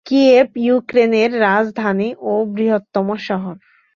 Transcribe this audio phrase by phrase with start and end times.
[0.05, 3.55] Kyiv ইউক্রেনের রাজধানী ও বৃহত্তম শহর।